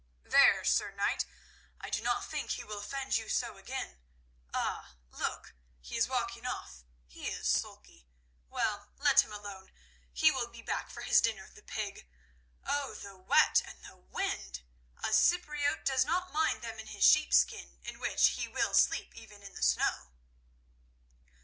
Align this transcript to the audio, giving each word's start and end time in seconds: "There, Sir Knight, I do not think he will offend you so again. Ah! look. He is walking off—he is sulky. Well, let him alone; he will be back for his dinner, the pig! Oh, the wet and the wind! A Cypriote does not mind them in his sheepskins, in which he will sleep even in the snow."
"There, 0.23 0.65
Sir 0.65 0.89
Knight, 0.89 1.25
I 1.79 1.91
do 1.91 2.01
not 2.01 2.25
think 2.25 2.49
he 2.49 2.63
will 2.63 2.79
offend 2.79 3.17
you 3.17 3.29
so 3.29 3.57
again. 3.57 3.99
Ah! 4.51 4.95
look. 5.11 5.53
He 5.79 5.95
is 5.95 6.07
walking 6.07 6.43
off—he 6.43 7.27
is 7.29 7.47
sulky. 7.47 8.07
Well, 8.49 8.89
let 8.97 9.23
him 9.23 9.31
alone; 9.31 9.71
he 10.11 10.31
will 10.31 10.47
be 10.47 10.63
back 10.63 10.89
for 10.89 11.01
his 11.03 11.21
dinner, 11.21 11.49
the 11.53 11.61
pig! 11.61 12.09
Oh, 12.65 12.95
the 12.95 13.15
wet 13.15 13.61
and 13.63 13.83
the 13.83 13.95
wind! 13.95 14.63
A 15.03 15.13
Cypriote 15.13 15.85
does 15.85 16.03
not 16.03 16.33
mind 16.33 16.63
them 16.63 16.79
in 16.79 16.87
his 16.87 17.03
sheepskins, 17.03 17.77
in 17.87 17.99
which 17.99 18.29
he 18.29 18.47
will 18.47 18.73
sleep 18.73 19.13
even 19.15 19.43
in 19.43 19.53
the 19.53 19.61
snow." 19.61 20.09